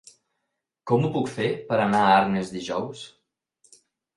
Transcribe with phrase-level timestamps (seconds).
[0.91, 3.07] Com ho puc fer per anar a Arnes dijous?